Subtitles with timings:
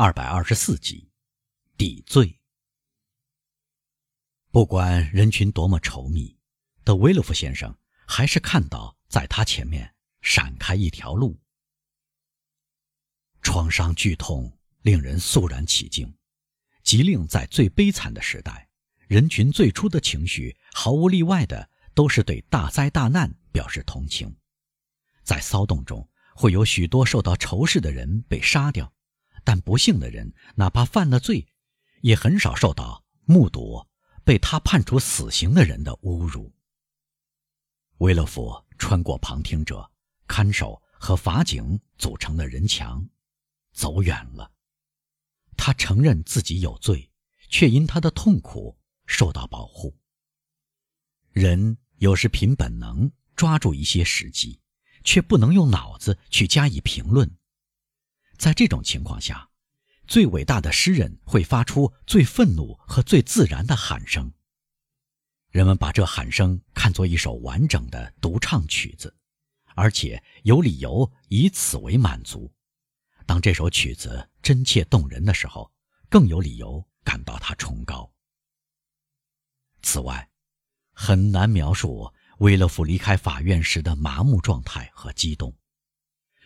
[0.00, 1.10] 二百二十四集，
[1.76, 2.38] 抵罪。
[4.52, 6.38] 不管人群多么稠密，
[6.84, 9.92] 德维洛夫先生还是看到在他前面
[10.22, 11.36] 闪开一条路。
[13.42, 16.16] 创伤剧痛令人肃然起敬，
[16.84, 18.68] 即令在最悲惨的时代，
[19.08, 24.32] 人群最初的情绪毫无例外的都是对大灾大难表示同情。
[25.24, 28.94] 在骚动中，会有许多受到仇视的人被杀掉。
[29.44, 31.46] 但不幸的人，哪怕犯了罪，
[32.00, 33.86] 也很少受到目睹
[34.24, 36.52] 被他判处死刑的人的侮辱。
[37.98, 39.90] 维勒夫穿过旁听者、
[40.26, 43.08] 看守和法警组成的人墙，
[43.72, 44.52] 走远了。
[45.56, 47.10] 他承认自己有罪，
[47.48, 49.96] 却因他的痛苦受到保护。
[51.32, 54.60] 人有时凭本能抓住一些时机，
[55.04, 57.37] 却不能用脑子去加以评论。
[58.38, 59.50] 在这种情况下，
[60.06, 64.32] 最伟大的诗人会发出最愤怒和最自然的喊声。
[65.50, 69.14] 人们把这喊声看作一首完整的独唱曲子，
[69.74, 72.52] 而且有理由以此为满足。
[73.26, 75.70] 当这首曲子真切动人的时候，
[76.08, 78.10] 更有理由感到它崇高。
[79.82, 80.30] 此外，
[80.92, 85.54] 很难描述威勒夫离开法院时的麻木状态和激动。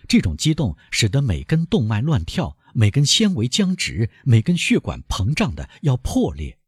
[0.08, 6.58] 这种激动使得每根动脉乱跳，每根纤维僵直，每根血管膨胀的要破裂。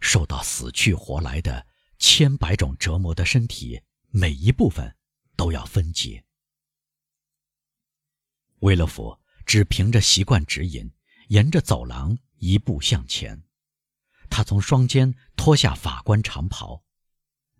[0.00, 1.66] 受到死去活来的
[1.98, 4.96] 千百种折磨的身体，每一部分
[5.36, 6.24] 都要分解。
[8.60, 10.90] 威勒夫只凭着习惯指引，
[11.28, 13.42] 沿着走廊一步向前。
[14.30, 16.84] 他从双肩脱下法官长袍，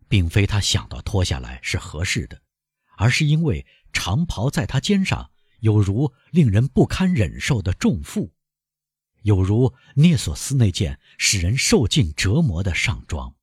[0.09, 2.41] 并非他想到脱下来是合适的，
[2.97, 3.67] 而是因为。
[3.93, 8.33] 长袍在他肩上，有如令人不堪忍受的重负，
[9.23, 13.37] 有如涅索斯那件使人受尽折磨的上装。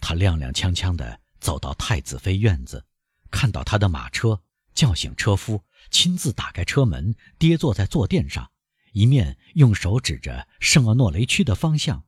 [0.00, 2.86] 他踉踉跄跄地走到太子妃院子，
[3.30, 4.42] 看到他的马车，
[4.74, 8.52] 叫醒车夫，亲自打开车门，跌坐在坐垫上，
[8.92, 12.04] 一面用手指着圣厄诺雷区的方向，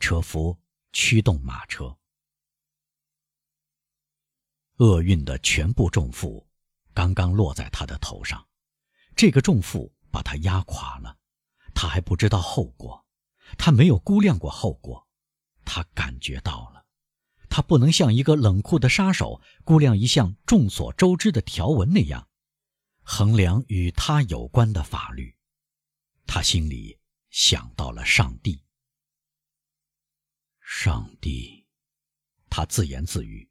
[0.00, 0.58] 车夫
[0.92, 1.97] 驱动马车。
[4.78, 6.48] 厄运的全部重负，
[6.94, 8.48] 刚刚落在他的头上，
[9.14, 11.16] 这个重负把他压垮了。
[11.74, 13.04] 他还不知道后果，
[13.56, 15.06] 他没有估量过后果，
[15.64, 16.86] 他感觉到了。
[17.50, 22.28] 他不能像一个冷酷的杀手估量一项众所周知的条文那样，
[23.02, 25.36] 衡量与他有关的法律。
[26.26, 26.98] 他心里
[27.30, 28.62] 想到了上帝。
[30.60, 31.66] 上帝，
[32.50, 33.50] 他自言自语。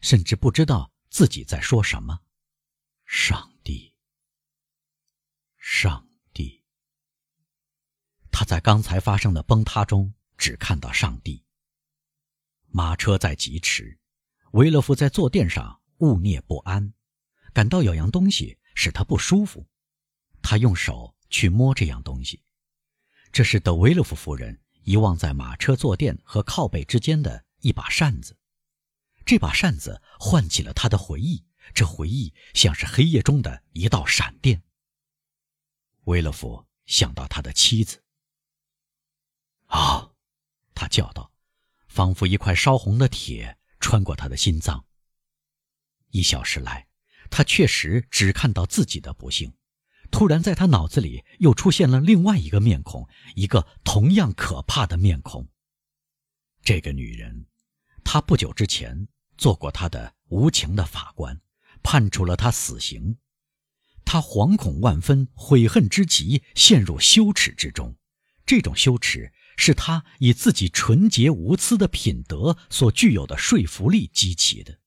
[0.00, 2.20] 甚至不知道自己在说什么。
[3.04, 3.94] 上帝，
[5.58, 6.62] 上帝。
[8.30, 11.44] 他在刚才发生的崩塌中只看到上帝。
[12.68, 13.98] 马车在疾驰，
[14.52, 16.94] 维勒夫在坐垫上兀念不安，
[17.52, 19.66] 感到有样东西使他不舒服。
[20.40, 22.42] 他用手去摸这样东西，
[23.32, 28.38] 这是德维勒夫夫人遗忘在马车坐垫和靠背之间的一把扇子。
[29.30, 34.64] 这把扇子唤起了他的回忆，这回忆像是黑夜中的一道闪电。
[36.06, 38.02] 威勒夫想到他的妻子。
[39.66, 40.10] 啊，
[40.74, 41.30] 他叫道，
[41.86, 44.84] 仿佛一块烧红的铁穿过他的心脏。
[46.08, 46.88] 一小时来，
[47.30, 49.54] 他确实只看到自己的不幸。
[50.10, 55.48] 突然，在他脑子里又出现了另外一个面孔，一个同样可怕的面孔。
[56.64, 57.46] 这个女人，
[58.02, 59.06] 她不久之前。
[59.40, 61.40] 做过他的无情的法官，
[61.82, 63.16] 判处了他死刑。
[64.04, 67.96] 他惶恐万分，悔恨之极，陷入羞耻之中。
[68.44, 74.78] 这种羞耻是他以自己纯洁无私的品德所具有的说服力激起的。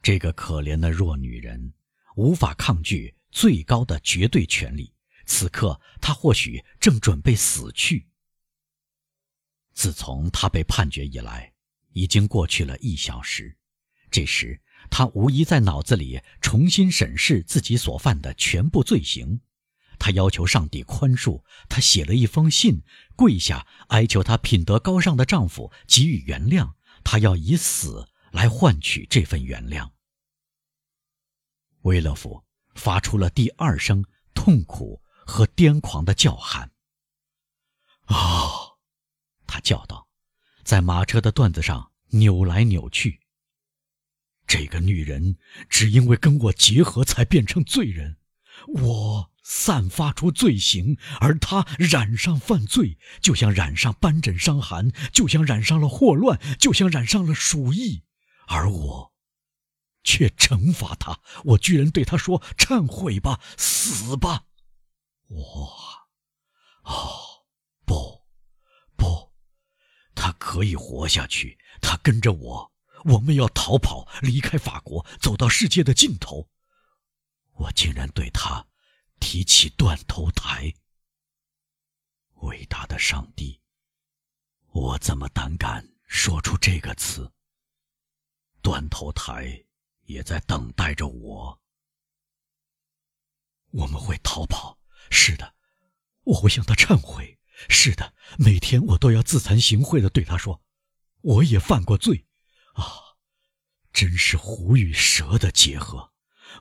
[0.00, 1.74] 这个可怜的弱女人
[2.14, 4.94] 无法抗拒最高的绝对权力。
[5.26, 8.06] 此刻，她或许正准备死去。
[9.72, 11.52] 自从他被判决以来。
[11.92, 13.56] 已经过去了一小时，
[14.10, 14.60] 这时
[14.90, 19.40] 他无疑在脑子里重新审视自己所犯的全部罪行。
[19.98, 22.82] 他要求上帝宽恕，他写了一封信，
[23.14, 26.72] 跪下哀求他品德高尚的丈夫给予原谅。
[27.04, 29.90] 他要以死来换取这份原谅。
[31.82, 32.44] 威勒夫
[32.74, 34.04] 发出了第二声
[34.34, 36.70] 痛苦和癫狂的叫喊。
[38.04, 38.76] 啊！
[39.46, 40.09] 他叫道。
[40.64, 43.20] 在马车的段子上扭来扭去。
[44.46, 45.36] 这个女人
[45.68, 48.16] 只因为跟我结合才变成罪人，
[48.66, 58.02] 我散发出罪行，而她染上犯罪，就像染上斑疹伤寒，就像染上了霍乱，就像染上了鼠疫，
[58.48, 59.12] 而我，
[60.02, 61.20] 却惩罚她。
[61.44, 64.46] 我居然对她说：“忏悔吧，死吧！”
[65.30, 65.72] 我，
[66.82, 67.46] 哦，
[67.86, 68.26] 不，
[68.96, 69.30] 不，
[70.12, 71.56] 他可以活下去。
[71.80, 72.72] 他跟着我，
[73.04, 76.50] 我们要逃跑，离开法国，走到世界的尽头。
[77.52, 78.66] 我竟然对他。
[79.22, 80.72] 提起断头台，
[82.36, 83.60] 伟大的上帝，
[84.68, 87.30] 我怎么胆敢说出这个词？
[88.62, 89.66] 断头台
[90.04, 91.60] 也在等待着我。
[93.72, 94.78] 我们会逃跑，
[95.10, 95.54] 是的，
[96.22, 100.62] 我会向他忏悔，是的，每天我都要自惭形秽的对他说，
[101.20, 102.26] 我也犯过罪，
[102.74, 102.84] 啊，
[103.92, 106.12] 真是虎与蛇的结合，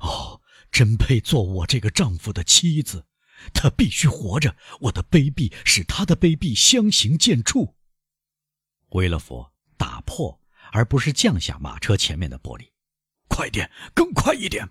[0.02, 0.42] 哦。
[0.72, 3.08] 真配做我这个丈夫的妻子，
[3.56, 4.56] 她必须活着。
[4.82, 7.74] 我的卑鄙使她的卑鄙相形见绌。
[8.90, 10.40] 维勒佛打破
[10.72, 12.70] 而不是降下马车前面的玻璃，
[13.28, 14.70] 快点，更快一点！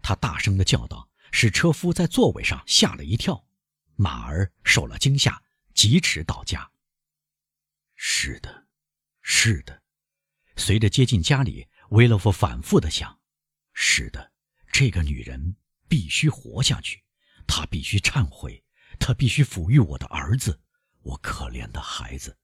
[0.00, 3.44] 他大声的叫道，使车夫在座位上吓了一跳，
[3.96, 5.42] 马儿受了惊吓，
[5.74, 6.70] 疾驰到家。
[7.94, 8.66] 是的，
[9.20, 9.82] 是的。
[10.56, 13.20] 随着接近家里，维勒夫反复的想：
[13.72, 14.32] 是的。
[14.72, 15.56] 这个女人
[15.88, 17.04] 必须活下去，
[17.46, 18.64] 她必须忏悔，
[18.98, 20.60] 她必须抚育我的儿子，
[21.02, 22.36] 我可怜的孩子，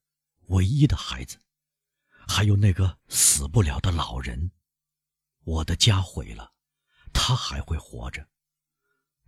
[0.46, 1.40] 唯一的孩子，
[2.28, 4.52] 还有那个死不了的老人。
[5.42, 6.52] 我的家毁了，
[7.12, 8.28] 他还会活着。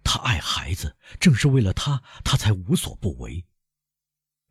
[0.05, 3.45] 他爱孩子，正是为了他，他才无所不为。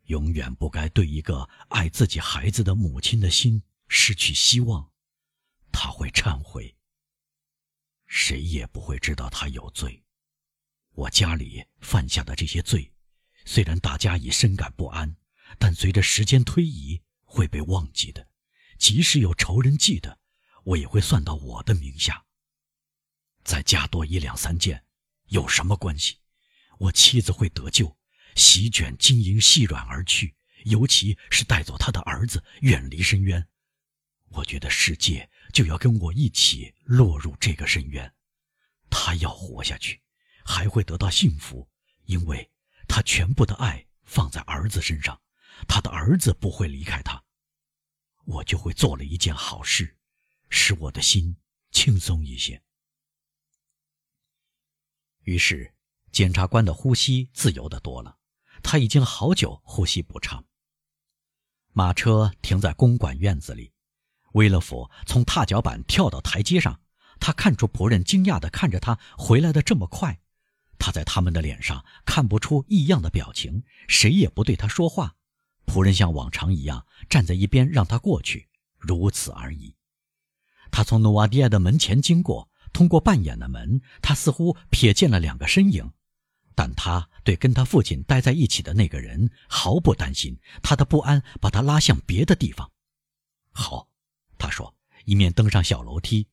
[0.04, 4.90] 永远不该对一个爱自己孩子的母亲的心失去希望。
[5.70, 6.76] 他会忏悔。
[8.06, 10.04] 谁也不会知道他有罪。
[10.92, 12.92] 我家里犯下的这些罪，
[13.46, 15.16] 虽然大家已深感不安，
[15.58, 18.28] 但随着时间推移会被忘记的。
[18.78, 20.18] 即使有仇人记得，
[20.64, 22.26] 我也会算到我的名下。
[23.44, 24.84] 再加多一两三件，
[25.28, 26.18] 有什么关系？
[26.78, 27.96] 我妻子会得救，
[28.34, 30.34] 席卷金银细软而去，
[30.64, 33.48] 尤其是带走他的儿子，远离深渊。
[34.28, 38.14] 我觉得世界就要跟我一起落入这个深渊，
[38.88, 40.00] 他要活下去，
[40.44, 41.68] 还会得到幸福，
[42.04, 42.50] 因为
[42.88, 45.20] 他全部的爱放在儿子身上，
[45.68, 47.22] 他的儿子不会离开他，
[48.24, 49.98] 我就会做了一件好事，
[50.48, 51.36] 使我的心
[51.70, 52.62] 轻松一些。
[55.24, 55.74] 于是，
[56.10, 58.18] 检察官的呼吸自由的多了，
[58.62, 60.44] 他已经好久呼吸不畅。
[61.72, 63.72] 马车停在公馆院子里。
[64.32, 66.80] 威勒佛从踏脚板跳到台阶上，
[67.20, 70.20] 他看出仆人惊讶地看着他回来的这么快，
[70.78, 75.16] 他在他们的脸上看不出异样的表情，谁也不对他说话。
[75.66, 78.48] 仆人像往常一样站在一边让他过去，
[78.78, 79.76] 如此而已。
[80.70, 85.92] 他从努瓦迪亚的门前经过，通过半掩的门，他似乎瞥见了两个身影，
[86.54, 92.70] 但他对跟他父亲待在一起的那个人毫不担心，他的不安把他拉向别的地方。
[93.52, 93.88] 好。
[94.38, 94.74] 他说
[95.06, 96.26] ：“一面登上小楼梯，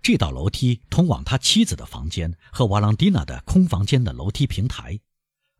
[0.00, 4.98] 这道楼梯通往他妻子的房间和瓦朗蒂娜的空房间的楼梯平台。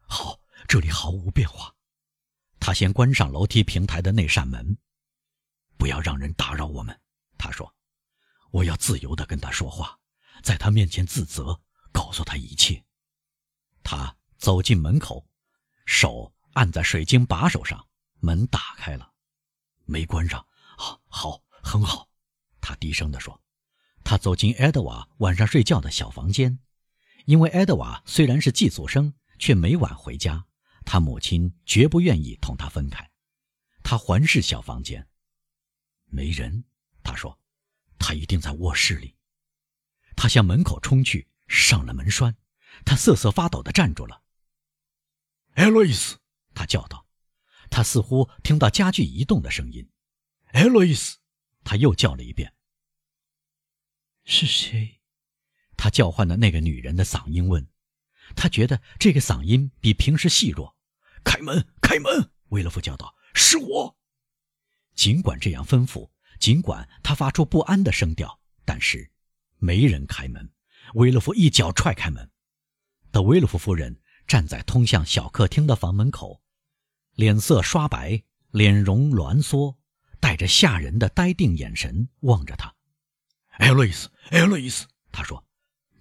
[0.00, 1.74] 好，这里毫无变化。
[2.58, 4.78] 他先关上楼梯平台的那扇门，
[5.76, 6.98] 不要让人打扰我们。”
[7.36, 7.74] 他说
[8.50, 9.98] ：“我要自由地跟他说话，
[10.42, 11.60] 在他面前自责，
[11.92, 12.82] 告诉他一切。”
[13.92, 15.28] 他走进门口，
[15.84, 17.86] 手按在水晶把手上，
[18.20, 19.12] 门打开了，
[19.84, 20.46] 没关上。
[20.78, 21.42] 好，好。
[21.62, 22.08] 很好，
[22.58, 23.38] 他低声地说。
[24.02, 26.58] 他走进埃德瓦晚上睡觉的小房间，
[27.26, 30.46] 因为埃德瓦虽然是寄宿生，却每晚回家。
[30.86, 33.08] 他母亲绝不愿意同他分开。
[33.84, 35.06] 他环视小房间，
[36.06, 36.64] 没人。
[37.04, 37.38] 他说
[38.00, 39.14] ：“他一定在卧室里。”
[40.16, 42.34] 他向门口冲去，上了门栓。
[42.84, 44.22] 他瑟瑟发抖地站住了。
[45.54, 46.18] “艾洛伊斯！”
[46.54, 47.06] 他叫道。
[47.70, 49.88] 他似乎听到家具移动的声音。
[50.52, 51.18] “艾洛伊斯！”
[51.64, 52.54] 他又叫了一遍
[54.24, 55.00] ：“是谁？”
[55.76, 57.66] 他叫唤的那个女人的嗓音问。
[58.36, 60.76] 他觉得这个嗓音比平时细弱。
[61.24, 63.96] “开门，开门！”威勒夫叫道，“是我。”
[64.94, 69.10] 尽管这样吩咐，尽管他发出不安的声调，但是
[69.58, 70.52] 没人开门。
[70.94, 72.30] 威勒夫一脚踹开门。
[73.12, 76.42] 德维勒夫夫人站在通向小客厅的房门口，
[77.12, 79.78] 脸色刷白，脸容挛缩。
[80.18, 82.72] 带着吓人的呆定眼神望着他，
[83.58, 85.44] 艾洛伊斯，艾洛伊斯，他说：“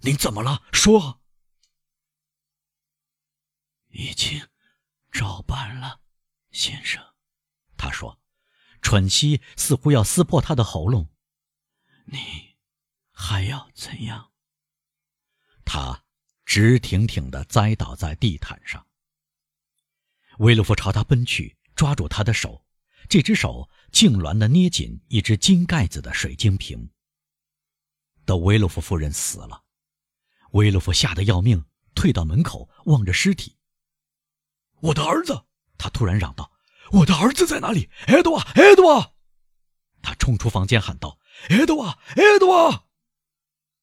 [0.00, 0.62] 您怎么了？
[0.72, 1.20] 说。”
[3.90, 4.40] 已经
[5.10, 6.02] 照办了，
[6.52, 7.04] 先生。
[7.76, 8.20] 他说，
[8.80, 11.10] 喘息似乎要撕破他的喉咙。
[12.04, 12.54] 你
[13.10, 14.30] 还要怎样？
[15.64, 16.04] 他
[16.54, 18.86] 直挺挺地栽倒在地毯上。
[20.36, 22.62] 威洛夫朝他奔去，抓住他的手，
[23.08, 26.90] 这只手痉挛地捏紧一只金盖子的水晶瓶。
[28.26, 29.62] 德威洛夫夫人死了，
[30.50, 33.56] 威洛夫吓得要命，退到门口望着尸体。
[34.80, 35.46] 我的儿子！
[35.78, 36.52] 他突然嚷道
[36.92, 37.88] ：“我的儿子在哪里？
[38.08, 39.14] 埃德瓦，埃德瓦！”
[40.02, 41.18] 他冲出房间喊道
[41.48, 42.88] ：“埃德瓦，埃德瓦！”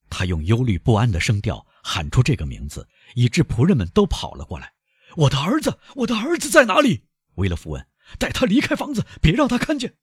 [0.07, 4.75] 他用忧虑不安的声调喊出这个名字，以致仆人们都跑了过来。
[5.17, 7.88] “我的儿子，我的儿子在哪里？”维勒夫问。
[8.19, 9.98] “带他离开房子，别让他看见。”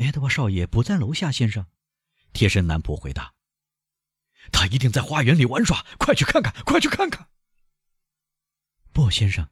[0.00, 1.66] 埃德瓦少爷不在楼下，先生。
[2.32, 3.34] 贴身男仆回答
[4.52, 7.28] ：“他一定在花园里玩耍，快去看看，快去看看。”
[8.92, 9.50] 不，先生，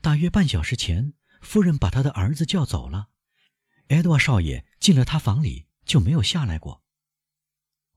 [0.00, 3.10] 大约半小时前，夫人把他的儿子叫走了。
[3.88, 6.82] 埃德瓦少爷进了他房里就没有下来过。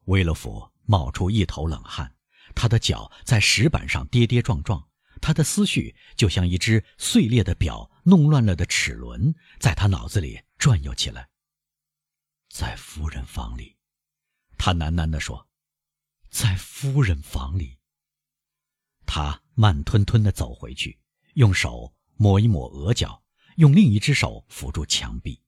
[0.06, 2.16] 威勒福冒出一头冷汗，
[2.56, 4.90] 他的脚在石板上跌跌撞撞，
[5.22, 11.30] 他的思绪就像一只碎裂的表弄乱了的齿轮，在他脑子里转悠起来。
[12.50, 13.78] 在夫人房里。
[14.58, 15.48] 他喃喃地说
[16.32, 17.78] ：“在夫人房里。”
[19.06, 21.00] 他慢吞吞地走回去，
[21.36, 23.24] 用手抹一抹额角，
[23.58, 25.40] 用另一只手扶住墙壁。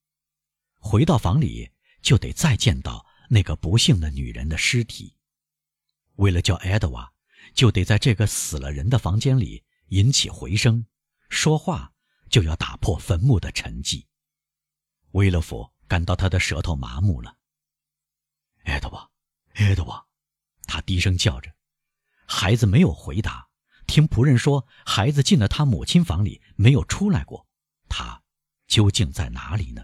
[0.76, 1.72] 回到房里，
[2.04, 5.16] 就得再见到那个不幸的女人的尸体。
[6.22, 7.12] 为了叫艾德瓦，
[7.56, 10.86] 就得在这个死了人的房间里引起回声，
[11.30, 11.92] 说话
[12.30, 14.06] 就要打破坟墓的沉寂。
[15.13, 17.36] 威勒夫感到他的舌头麻木了。
[18.66, 19.10] 埃德瓦，
[19.56, 20.06] 埃德瓦，
[20.68, 21.51] 他低声叫着。
[22.28, 23.50] 孩子没有回答。
[23.88, 27.48] 听仆人说，孩子进了他母亲房里，没有出来过。
[27.90, 28.22] 他
[28.68, 29.84] 究竟在哪里呢？